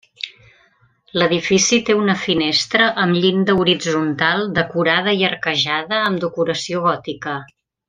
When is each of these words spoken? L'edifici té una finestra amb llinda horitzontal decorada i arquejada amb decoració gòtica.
L'edifici 1.21 1.77
té 1.89 1.95
una 2.05 2.15
finestra 2.21 2.87
amb 3.03 3.19
llinda 3.25 3.57
horitzontal 3.65 4.49
decorada 4.57 5.15
i 5.21 5.23
arquejada 5.31 6.01
amb 6.09 6.25
decoració 6.27 6.83
gòtica. 6.91 7.37